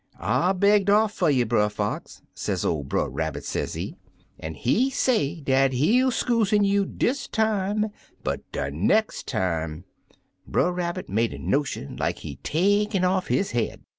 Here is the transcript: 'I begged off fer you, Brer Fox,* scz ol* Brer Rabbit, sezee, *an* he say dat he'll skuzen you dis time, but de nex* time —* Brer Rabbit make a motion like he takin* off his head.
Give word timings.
'I 0.19 0.53
begged 0.53 0.89
off 0.89 1.13
fer 1.13 1.29
you, 1.29 1.45
Brer 1.45 1.69
Fox,* 1.69 2.23
scz 2.35 2.65
ol* 2.65 2.83
Brer 2.83 3.07
Rabbit, 3.07 3.43
sezee, 3.43 3.93
*an* 4.39 4.55
he 4.55 4.89
say 4.89 5.41
dat 5.41 5.73
he'll 5.73 6.09
skuzen 6.09 6.65
you 6.65 6.87
dis 6.87 7.27
time, 7.27 7.91
but 8.23 8.41
de 8.51 8.71
nex* 8.71 9.21
time 9.21 9.83
—* 10.27 10.47
Brer 10.51 10.71
Rabbit 10.73 11.07
make 11.07 11.33
a 11.33 11.37
motion 11.37 11.97
like 11.97 12.17
he 12.17 12.37
takin* 12.37 13.03
off 13.03 13.27
his 13.27 13.51
head. 13.51 13.83